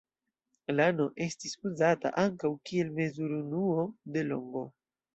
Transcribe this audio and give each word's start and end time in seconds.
Lano 0.77 1.05
estis 1.25 1.53
uzata 1.71 2.13
ankaŭ 2.23 2.53
kiel 2.71 2.93
mezurunuo 2.99 3.89
de 4.19 4.29
longo. 4.35 4.69